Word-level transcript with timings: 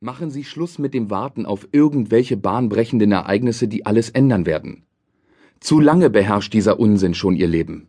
Machen 0.00 0.30
Sie 0.30 0.44
Schluss 0.44 0.78
mit 0.78 0.94
dem 0.94 1.10
Warten 1.10 1.44
auf 1.44 1.66
irgendwelche 1.72 2.36
bahnbrechenden 2.36 3.10
Ereignisse, 3.10 3.66
die 3.66 3.84
alles 3.84 4.10
ändern 4.10 4.46
werden. 4.46 4.84
Zu 5.58 5.80
lange 5.80 6.08
beherrscht 6.08 6.52
dieser 6.52 6.78
Unsinn 6.78 7.14
schon 7.14 7.34
Ihr 7.34 7.48
Leben. 7.48 7.88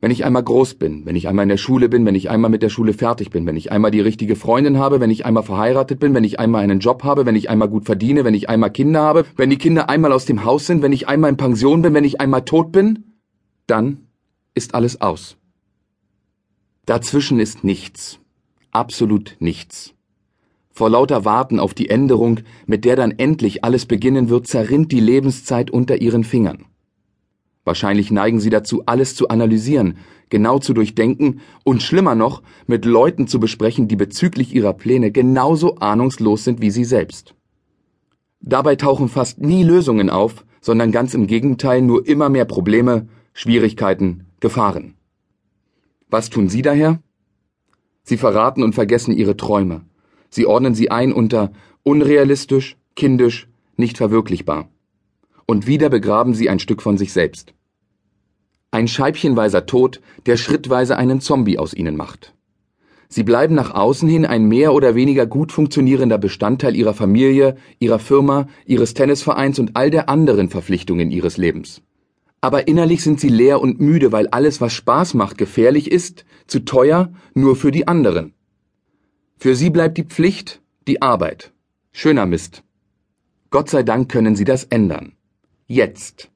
Wenn 0.00 0.12
ich 0.12 0.24
einmal 0.24 0.44
groß 0.44 0.74
bin, 0.74 1.04
wenn 1.04 1.16
ich 1.16 1.26
einmal 1.26 1.42
in 1.42 1.48
der 1.48 1.56
Schule 1.56 1.88
bin, 1.88 2.06
wenn 2.06 2.14
ich 2.14 2.30
einmal 2.30 2.48
mit 2.48 2.62
der 2.62 2.68
Schule 2.68 2.92
fertig 2.92 3.30
bin, 3.30 3.44
wenn 3.44 3.56
ich 3.56 3.72
einmal 3.72 3.90
die 3.90 4.00
richtige 4.00 4.36
Freundin 4.36 4.78
habe, 4.78 5.00
wenn 5.00 5.10
ich 5.10 5.26
einmal 5.26 5.42
verheiratet 5.42 5.98
bin, 5.98 6.14
wenn 6.14 6.22
ich 6.22 6.38
einmal 6.38 6.62
einen 6.62 6.78
Job 6.78 7.02
habe, 7.02 7.26
wenn 7.26 7.34
ich 7.34 7.50
einmal 7.50 7.68
gut 7.68 7.86
verdiene, 7.86 8.24
wenn 8.24 8.34
ich 8.34 8.48
einmal 8.48 8.70
Kinder 8.70 9.02
habe, 9.02 9.24
wenn 9.34 9.50
die 9.50 9.58
Kinder 9.58 9.88
einmal 9.88 10.12
aus 10.12 10.26
dem 10.26 10.44
Haus 10.44 10.64
sind, 10.64 10.82
wenn 10.82 10.92
ich 10.92 11.08
einmal 11.08 11.30
in 11.30 11.36
Pension 11.36 11.82
bin, 11.82 11.92
wenn 11.92 12.04
ich 12.04 12.20
einmal 12.20 12.44
tot 12.44 12.70
bin, 12.70 13.18
dann 13.66 14.06
ist 14.54 14.76
alles 14.76 15.00
aus. 15.00 15.36
Dazwischen 16.86 17.40
ist 17.40 17.64
nichts. 17.64 18.20
Absolut 18.70 19.34
nichts. 19.40 19.97
Vor 20.78 20.90
lauter 20.90 21.24
Warten 21.24 21.58
auf 21.58 21.74
die 21.74 21.90
Änderung, 21.90 22.38
mit 22.66 22.84
der 22.84 22.94
dann 22.94 23.10
endlich 23.10 23.64
alles 23.64 23.84
beginnen 23.84 24.28
wird, 24.28 24.46
zerrinnt 24.46 24.92
die 24.92 25.00
Lebenszeit 25.00 25.72
unter 25.72 26.00
ihren 26.00 26.22
Fingern. 26.22 26.66
Wahrscheinlich 27.64 28.12
neigen 28.12 28.38
sie 28.38 28.50
dazu, 28.50 28.84
alles 28.86 29.16
zu 29.16 29.26
analysieren, 29.26 29.98
genau 30.28 30.60
zu 30.60 30.74
durchdenken 30.74 31.40
und 31.64 31.82
schlimmer 31.82 32.14
noch, 32.14 32.44
mit 32.68 32.84
Leuten 32.84 33.26
zu 33.26 33.40
besprechen, 33.40 33.88
die 33.88 33.96
bezüglich 33.96 34.54
ihrer 34.54 34.72
Pläne 34.72 35.10
genauso 35.10 35.78
ahnungslos 35.78 36.44
sind 36.44 36.60
wie 36.62 36.70
sie 36.70 36.84
selbst. 36.84 37.34
Dabei 38.40 38.76
tauchen 38.76 39.08
fast 39.08 39.40
nie 39.40 39.64
Lösungen 39.64 40.10
auf, 40.10 40.44
sondern 40.60 40.92
ganz 40.92 41.12
im 41.12 41.26
Gegenteil 41.26 41.82
nur 41.82 42.06
immer 42.06 42.28
mehr 42.28 42.44
Probleme, 42.44 43.08
Schwierigkeiten, 43.32 44.26
Gefahren. 44.38 44.94
Was 46.08 46.30
tun 46.30 46.48
Sie 46.48 46.62
daher? 46.62 47.00
Sie 48.04 48.16
verraten 48.16 48.62
und 48.62 48.76
vergessen 48.76 49.12
Ihre 49.12 49.36
Träume, 49.36 49.87
Sie 50.30 50.46
ordnen 50.46 50.74
sie 50.74 50.90
ein 50.90 51.12
unter 51.12 51.52
unrealistisch, 51.82 52.76
kindisch, 52.96 53.48
nicht 53.76 53.96
verwirklichbar. 53.96 54.68
Und 55.46 55.66
wieder 55.66 55.88
begraben 55.88 56.34
sie 56.34 56.50
ein 56.50 56.58
Stück 56.58 56.82
von 56.82 56.98
sich 56.98 57.12
selbst. 57.12 57.54
Ein 58.70 58.88
scheibchenweiser 58.88 59.64
Tod, 59.64 60.00
der 60.26 60.36
schrittweise 60.36 60.98
einen 60.98 61.20
Zombie 61.20 61.58
aus 61.58 61.72
ihnen 61.72 61.96
macht. 61.96 62.34
Sie 63.08 63.22
bleiben 63.22 63.54
nach 63.54 63.72
außen 63.72 64.06
hin 64.06 64.26
ein 64.26 64.46
mehr 64.46 64.74
oder 64.74 64.94
weniger 64.94 65.24
gut 65.24 65.50
funktionierender 65.50 66.18
Bestandteil 66.18 66.76
ihrer 66.76 66.92
Familie, 66.92 67.56
ihrer 67.78 67.98
Firma, 67.98 68.48
ihres 68.66 68.92
Tennisvereins 68.92 69.58
und 69.58 69.76
all 69.76 69.90
der 69.90 70.10
anderen 70.10 70.50
Verpflichtungen 70.50 71.10
ihres 71.10 71.38
Lebens. 71.38 71.80
Aber 72.42 72.68
innerlich 72.68 73.02
sind 73.02 73.18
sie 73.18 73.30
leer 73.30 73.62
und 73.62 73.80
müde, 73.80 74.12
weil 74.12 74.28
alles, 74.28 74.60
was 74.60 74.74
Spaß 74.74 75.14
macht, 75.14 75.38
gefährlich 75.38 75.90
ist, 75.90 76.26
zu 76.46 76.60
teuer, 76.60 77.10
nur 77.34 77.56
für 77.56 77.70
die 77.70 77.88
anderen. 77.88 78.34
Für 79.40 79.54
sie 79.54 79.70
bleibt 79.70 79.96
die 79.98 80.04
Pflicht, 80.04 80.60
die 80.88 81.00
Arbeit. 81.00 81.52
Schöner 81.92 82.26
Mist. 82.26 82.64
Gott 83.50 83.70
sei 83.70 83.84
Dank 83.84 84.10
können 84.10 84.34
sie 84.34 84.44
das 84.44 84.64
ändern. 84.64 85.12
Jetzt. 85.68 86.28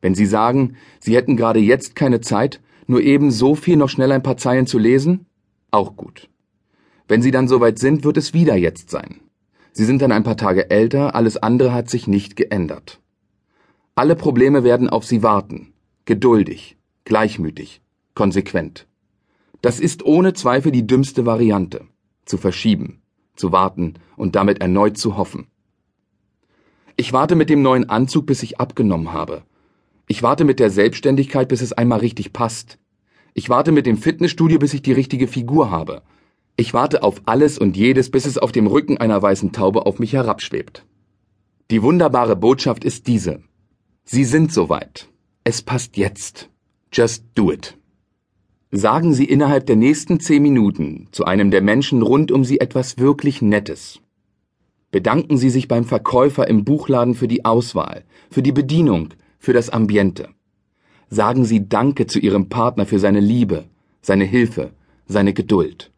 Wenn 0.00 0.14
Sie 0.14 0.26
sagen, 0.26 0.76
Sie 1.00 1.16
hätten 1.16 1.36
gerade 1.36 1.58
jetzt 1.58 1.96
keine 1.96 2.20
Zeit, 2.20 2.60
nur 2.86 3.00
eben 3.00 3.32
so 3.32 3.56
viel 3.56 3.76
noch 3.76 3.88
schnell 3.88 4.12
ein 4.12 4.22
paar 4.22 4.36
Zeilen 4.36 4.68
zu 4.68 4.78
lesen, 4.78 5.26
auch 5.72 5.96
gut. 5.96 6.28
Wenn 7.08 7.20
Sie 7.20 7.32
dann 7.32 7.48
soweit 7.48 7.80
sind, 7.80 8.04
wird 8.04 8.16
es 8.16 8.32
wieder 8.32 8.54
jetzt 8.54 8.90
sein. 8.90 9.20
Sie 9.72 9.84
sind 9.84 10.00
dann 10.00 10.12
ein 10.12 10.22
paar 10.22 10.36
Tage 10.36 10.70
älter, 10.70 11.16
alles 11.16 11.36
andere 11.36 11.72
hat 11.72 11.90
sich 11.90 12.06
nicht 12.06 12.36
geändert. 12.36 13.00
Alle 13.96 14.14
Probleme 14.14 14.62
werden 14.62 14.88
auf 14.88 15.04
Sie 15.04 15.24
warten, 15.24 15.72
geduldig, 16.04 16.76
gleichmütig, 17.04 17.80
konsequent. 18.14 18.86
Das 19.60 19.80
ist 19.80 20.04
ohne 20.04 20.34
Zweifel 20.34 20.70
die 20.72 20.86
dümmste 20.86 21.26
Variante. 21.26 21.86
Zu 22.24 22.36
verschieben, 22.36 23.02
zu 23.34 23.52
warten 23.52 23.94
und 24.16 24.36
damit 24.36 24.60
erneut 24.60 24.98
zu 24.98 25.16
hoffen. 25.16 25.48
Ich 26.96 27.12
warte 27.12 27.34
mit 27.34 27.48
dem 27.48 27.62
neuen 27.62 27.88
Anzug, 27.88 28.26
bis 28.26 28.42
ich 28.42 28.60
abgenommen 28.60 29.12
habe. 29.12 29.42
Ich 30.08 30.22
warte 30.22 30.44
mit 30.44 30.58
der 30.58 30.70
Selbstständigkeit, 30.70 31.48
bis 31.48 31.60
es 31.60 31.72
einmal 31.72 32.00
richtig 32.00 32.32
passt. 32.32 32.78
Ich 33.34 33.48
warte 33.48 33.72
mit 33.72 33.86
dem 33.86 33.96
Fitnessstudio, 33.96 34.58
bis 34.58 34.74
ich 34.74 34.82
die 34.82 34.92
richtige 34.92 35.28
Figur 35.28 35.70
habe. 35.70 36.02
Ich 36.56 36.74
warte 36.74 37.04
auf 37.04 37.22
alles 37.26 37.56
und 37.56 37.76
jedes, 37.76 38.10
bis 38.10 38.26
es 38.26 38.36
auf 38.36 38.50
dem 38.50 38.66
Rücken 38.66 38.98
einer 38.98 39.22
weißen 39.22 39.52
Taube 39.52 39.86
auf 39.86 40.00
mich 40.00 40.12
herabschwebt. 40.12 40.84
Die 41.70 41.82
wunderbare 41.82 42.34
Botschaft 42.34 42.84
ist 42.84 43.06
diese. 43.06 43.44
Sie 44.04 44.24
sind 44.24 44.52
soweit. 44.52 45.08
Es 45.44 45.62
passt 45.62 45.96
jetzt. 45.96 46.50
Just 46.92 47.24
do 47.36 47.52
it. 47.52 47.77
Sagen 48.70 49.14
Sie 49.14 49.24
innerhalb 49.24 49.64
der 49.64 49.76
nächsten 49.76 50.20
zehn 50.20 50.42
Minuten 50.42 51.08
zu 51.10 51.24
einem 51.24 51.50
der 51.50 51.62
Menschen 51.62 52.02
rund 52.02 52.30
um 52.30 52.44
Sie 52.44 52.60
etwas 52.60 52.98
wirklich 52.98 53.40
Nettes. 53.40 54.00
Bedanken 54.90 55.38
Sie 55.38 55.48
sich 55.48 55.68
beim 55.68 55.86
Verkäufer 55.86 56.46
im 56.48 56.64
Buchladen 56.64 57.14
für 57.14 57.28
die 57.28 57.46
Auswahl, 57.46 58.04
für 58.30 58.42
die 58.42 58.52
Bedienung, 58.52 59.08
für 59.38 59.54
das 59.54 59.70
Ambiente. 59.70 60.28
Sagen 61.08 61.46
Sie 61.46 61.66
Danke 61.70 62.06
zu 62.06 62.18
Ihrem 62.18 62.50
Partner 62.50 62.84
für 62.84 62.98
seine 62.98 63.20
Liebe, 63.20 63.64
seine 64.02 64.24
Hilfe, 64.24 64.72
seine 65.06 65.32
Geduld. 65.32 65.90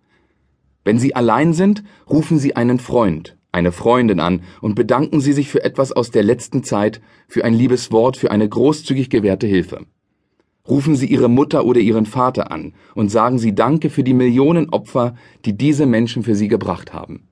Wenn 0.85 1.01
Sie 1.01 1.17
allein 1.17 1.55
sind, 1.55 1.83
rufen 2.09 2.39
Sie 2.39 2.55
einen 2.55 2.79
Freund, 2.79 3.37
eine 3.51 3.73
Freundin 3.73 4.21
an 4.21 4.43
und 4.61 4.77
bedanken 4.77 5.21
Sie 5.21 5.33
sich 5.33 5.49
für 5.49 5.65
etwas 5.65 5.91
aus 5.91 6.13
der 6.13 6.23
letzten 6.23 6.63
Zeit, 6.63 7.01
für 7.27 7.45
ein 7.45 7.55
liebes 7.55 7.91
Wort, 7.91 8.17
für 8.17 8.31
eine 8.31 8.49
großzügig 8.49 9.11
gewährte 9.11 9.49
Hilfe. 9.49 9.87
Rufen 10.71 10.95
Sie 10.95 11.07
Ihre 11.07 11.29
Mutter 11.29 11.65
oder 11.65 11.81
Ihren 11.81 12.07
Vater 12.07 12.53
an 12.53 12.75
und 12.95 13.11
sagen 13.11 13.39
Sie 13.39 13.55
Danke 13.55 13.91
für 13.91 14.05
die 14.05 14.15
Millionen 14.15 14.71
Opfer, 14.71 15.17
die 15.45 15.57
diese 15.57 15.85
Menschen 15.85 16.23
für 16.23 16.37
Sie 16.37 16.47
gebracht 16.47 16.95
haben. 16.95 17.29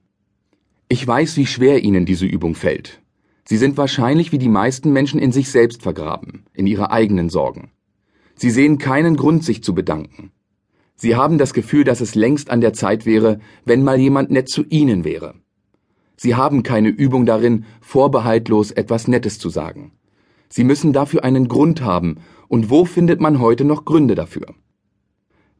Ich 0.88 1.06
weiß, 1.06 1.36
wie 1.36 1.46
schwer 1.46 1.84
Ihnen 1.84 2.04
diese 2.04 2.26
Übung 2.26 2.56
fällt. 2.56 3.00
Sie 3.44 3.56
sind 3.56 3.76
wahrscheinlich 3.76 4.32
wie 4.32 4.38
die 4.38 4.48
meisten 4.48 4.92
Menschen 4.92 5.20
in 5.20 5.32
sich 5.32 5.50
selbst 5.50 5.82
vergraben, 5.82 6.44
in 6.52 6.66
ihre 6.66 6.90
eigenen 6.90 7.30
Sorgen. 7.30 7.70
Sie 8.34 8.50
sehen 8.50 8.76
keinen 8.78 9.16
Grund, 9.16 9.44
sich 9.44 9.62
zu 9.62 9.74
bedanken. 9.74 10.32
Sie 10.96 11.14
haben 11.14 11.38
das 11.38 11.54
Gefühl, 11.54 11.84
dass 11.84 12.00
es 12.00 12.14
längst 12.14 12.50
an 12.50 12.60
der 12.60 12.72
Zeit 12.72 13.06
wäre, 13.06 13.38
wenn 13.64 13.84
mal 13.84 13.98
jemand 13.98 14.30
nett 14.30 14.48
zu 14.48 14.64
Ihnen 14.68 15.04
wäre. 15.04 15.34
Sie 16.16 16.34
haben 16.34 16.64
keine 16.64 16.88
Übung 16.88 17.24
darin, 17.24 17.64
vorbehaltlos 17.80 18.72
etwas 18.72 19.06
Nettes 19.06 19.38
zu 19.38 19.48
sagen. 19.48 19.92
Sie 20.48 20.64
müssen 20.64 20.92
dafür 20.92 21.24
einen 21.24 21.46
Grund 21.46 21.82
haben 21.82 22.16
und 22.48 22.70
wo 22.70 22.84
findet 22.84 23.20
man 23.20 23.38
heute 23.38 23.64
noch 23.64 23.84
Gründe 23.84 24.14
dafür? 24.14 24.54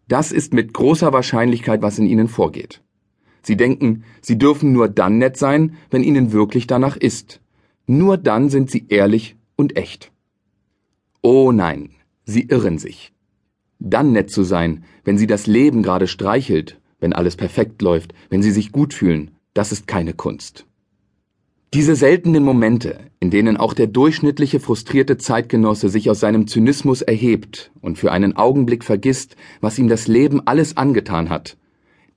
Das 0.09 0.33
ist 0.33 0.55
mit 0.55 0.73
großer 0.73 1.13
Wahrscheinlichkeit, 1.13 1.83
was 1.83 1.99
in 1.99 2.07
Ihnen 2.07 2.29
vorgeht. 2.29 2.83
Sie 3.43 3.57
denken, 3.57 4.05
Sie 4.21 4.39
dürfen 4.39 4.73
nur 4.73 4.89
dann 4.89 5.19
nett 5.19 5.37
sein, 5.37 5.77
wenn 5.91 6.03
Ihnen 6.03 6.33
wirklich 6.33 6.67
danach 6.67 6.97
ist. 6.97 7.41
Nur 7.87 8.17
dann 8.17 8.49
sind 8.49 8.71
Sie 8.71 8.87
ehrlich 8.89 9.37
und 9.57 9.77
echt. 9.77 10.13
Oh 11.23 11.53
nein, 11.53 11.91
Sie 12.25 12.43
irren 12.43 12.79
sich. 12.79 13.13
Dann 13.79 14.13
nett 14.13 14.31
zu 14.31 14.43
sein, 14.43 14.85
wenn 15.05 15.19
Sie 15.19 15.27
das 15.27 15.47
Leben 15.47 15.83
gerade 15.83 16.07
streichelt, 16.07 16.81
wenn 17.01 17.13
alles 17.13 17.37
perfekt 17.37 17.81
läuft, 17.83 18.13
wenn 18.29 18.43
Sie 18.43 18.51
sich 18.51 18.73
gut 18.73 18.93
fühlen, 18.93 19.31
das 19.55 19.73
ist 19.73 19.87
keine 19.87 20.15
Kunst. 20.15 20.68
Diese 21.75 21.97
seltenen 21.97 22.45
Momente, 22.45 22.99
in 23.21 23.31
denen 23.31 23.59
auch 23.59 23.75
der 23.75 23.89
durchschnittliche 23.89 24.59
frustrierte 24.59 25.19
Zeitgenosse 25.19 25.91
sich 25.91 26.09
aus 26.09 26.21
seinem 26.21 26.47
Zynismus 26.47 27.03
erhebt 27.03 27.71
und 27.83 27.99
für 27.99 28.11
einen 28.11 28.37
Augenblick 28.37 28.85
vergisst, 28.85 29.37
was 29.61 29.79
ihm 29.79 29.89
das 29.89 30.09
Leben 30.09 30.41
alles 30.47 30.79
angetan 30.79 31.29
hat, 31.29 31.59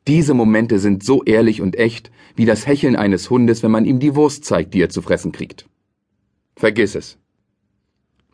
diese 0.07 0.34
Momente 0.34 0.79
sind 0.79 1.03
so 1.03 1.23
ehrlich 1.23 1.61
und 1.61 1.78
echt 1.78 2.11
wie 2.35 2.45
das 2.45 2.66
Hecheln 2.66 2.95
eines 2.95 3.29
Hundes, 3.29 3.61
wenn 3.61 3.72
man 3.72 3.85
ihm 3.85 4.00
die 4.00 4.16
Wurst 4.16 4.45
zeigt, 4.45 4.73
die 4.73 4.81
er 4.81 4.90
zu 4.90 5.01
fressen 5.01 5.31
kriegt. 5.31 5.67
Vergiss 6.56 6.95
es. 6.95 7.17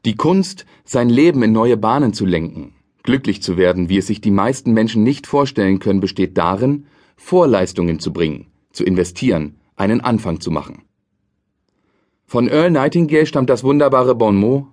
Die 0.06 0.16
Kunst, 0.16 0.66
sein 0.86 1.10
Leben 1.10 1.44
in 1.44 1.52
neue 1.52 1.76
Bahnen 1.76 2.14
zu 2.14 2.26
lenken, 2.26 2.76
glücklich 3.04 3.42
zu 3.42 3.58
werden, 3.58 3.90
wie 3.90 3.98
es 3.98 4.08
sich 4.08 4.22
die 4.22 4.32
meisten 4.32 4.72
Menschen 4.72 5.04
nicht 5.04 5.28
vorstellen 5.28 5.80
können, 5.80 6.00
besteht 6.00 6.38
darin, 6.38 6.86
Vorleistungen 7.18 8.00
zu 8.00 8.14
bringen, 8.14 8.48
zu 8.72 8.86
investieren, 8.86 9.56
einen 9.76 10.00
Anfang 10.00 10.40
zu 10.40 10.52
machen. 10.52 10.84
Von 12.30 12.50
Earl 12.50 12.72
Nightingale 12.72 13.26
stammt 13.26 13.50
das 13.50 13.64
wunderbare 13.64 14.14
Bonmot 14.14 14.66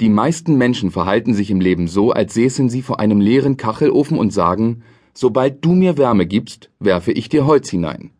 Die 0.00 0.08
meisten 0.08 0.56
Menschen 0.56 0.90
verhalten 0.90 1.34
sich 1.34 1.50
im 1.50 1.60
Leben 1.60 1.86
so, 1.86 2.10
als 2.10 2.32
säßen 2.32 2.70
sie 2.70 2.80
vor 2.80 3.00
einem 3.00 3.20
leeren 3.20 3.58
Kachelofen 3.58 4.16
und 4.16 4.32
sagen, 4.32 4.82
sobald 5.12 5.62
du 5.62 5.74
mir 5.74 5.98
Wärme 5.98 6.24
gibst, 6.24 6.70
werfe 6.80 7.12
ich 7.12 7.28
dir 7.28 7.44
Holz 7.44 7.68
hinein. 7.68 8.12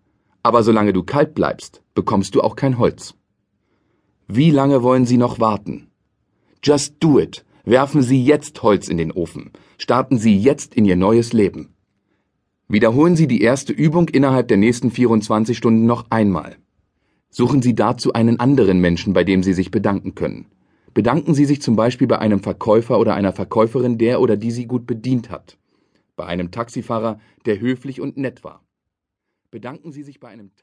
Aber 0.42 0.62
solange 0.62 0.92
du 0.92 1.04
kalt 1.04 1.32
bleibst, 1.32 1.80
bekommst 1.94 2.34
du 2.34 2.42
auch 2.42 2.54
kein 2.54 2.76
Holz. 2.76 3.14
Wie 4.28 4.50
lange 4.50 4.82
wollen 4.82 5.06
Sie 5.06 5.16
noch 5.16 5.40
warten? 5.40 5.88
Just 6.62 6.96
do 7.00 7.18
it. 7.18 7.46
Werfen 7.64 8.02
Sie 8.02 8.22
jetzt 8.22 8.62
Holz 8.62 8.88
in 8.88 8.98
den 8.98 9.10
Ofen. 9.10 9.52
Starten 9.78 10.18
Sie 10.18 10.36
jetzt 10.36 10.74
in 10.74 10.84
Ihr 10.84 10.96
neues 10.96 11.32
Leben. 11.32 11.72
Wiederholen 12.68 13.16
Sie 13.16 13.26
die 13.26 13.40
erste 13.40 13.72
Übung 13.72 14.10
innerhalb 14.10 14.48
der 14.48 14.58
nächsten 14.58 14.90
24 14.90 15.56
Stunden 15.56 15.86
noch 15.86 16.04
einmal. 16.10 16.58
Suchen 17.34 17.62
Sie 17.62 17.74
dazu 17.74 18.12
einen 18.12 18.38
anderen 18.40 18.78
Menschen, 18.78 19.14
bei 19.14 19.24
dem 19.24 19.42
Sie 19.42 19.54
sich 19.54 19.70
bedanken 19.70 20.14
können. 20.14 20.44
Bedanken 20.92 21.32
Sie 21.32 21.46
sich 21.46 21.62
zum 21.62 21.76
Beispiel 21.76 22.06
bei 22.06 22.18
einem 22.18 22.40
Verkäufer 22.40 22.98
oder 22.98 23.14
einer 23.14 23.32
Verkäuferin, 23.32 23.96
der 23.96 24.20
oder 24.20 24.36
die 24.36 24.50
Sie 24.50 24.66
gut 24.66 24.86
bedient 24.86 25.30
hat. 25.30 25.56
Bei 26.14 26.26
einem 26.26 26.50
Taxifahrer, 26.50 27.18
der 27.46 27.58
höflich 27.58 28.02
und 28.02 28.18
nett 28.18 28.44
war. 28.44 28.62
Bedanken 29.50 29.92
Sie 29.92 30.02
sich 30.02 30.20
bei 30.20 30.28
einem 30.28 30.54